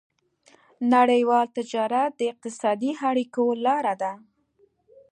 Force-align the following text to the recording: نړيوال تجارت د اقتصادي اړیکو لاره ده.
نړيوال 0.93 1.47
تجارت 1.57 2.11
د 2.17 2.21
اقتصادي 2.31 2.91
اړیکو 3.09 3.43
لاره 3.65 3.93
ده. 4.01 4.11